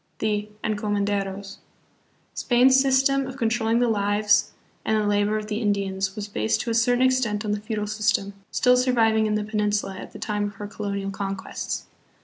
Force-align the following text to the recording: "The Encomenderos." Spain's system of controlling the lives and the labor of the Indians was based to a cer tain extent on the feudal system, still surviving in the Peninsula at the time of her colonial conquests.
"The 0.17 0.49
Encomenderos." 0.63 1.57
Spain's 2.33 2.79
system 2.79 3.27
of 3.27 3.37
controlling 3.37 3.77
the 3.79 3.87
lives 3.87 4.51
and 4.83 4.97
the 4.97 5.05
labor 5.05 5.37
of 5.37 5.45
the 5.45 5.61
Indians 5.61 6.15
was 6.15 6.27
based 6.27 6.61
to 6.61 6.71
a 6.71 6.73
cer 6.73 6.95
tain 6.97 7.05
extent 7.05 7.45
on 7.45 7.51
the 7.51 7.61
feudal 7.61 7.85
system, 7.85 8.33
still 8.49 8.77
surviving 8.77 9.27
in 9.27 9.35
the 9.35 9.43
Peninsula 9.43 9.97
at 9.99 10.11
the 10.11 10.17
time 10.17 10.45
of 10.45 10.55
her 10.55 10.65
colonial 10.65 11.11
conquests. 11.11 11.85